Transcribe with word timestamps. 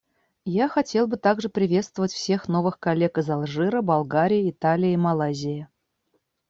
Я 0.45 0.67
хотел 0.67 1.05
бы 1.07 1.15
также 1.15 1.47
приветствовать 1.47 2.11
всех 2.11 2.47
новых 2.47 2.79
коллег 2.79 3.19
из 3.19 3.29
Алжира, 3.29 3.83
Болгарии, 3.83 4.49
Италии 4.49 4.93
и 4.93 4.97
Малайзии. 4.97 5.67